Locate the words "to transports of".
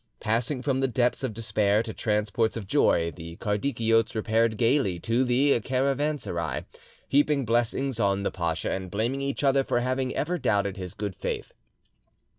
1.83-2.65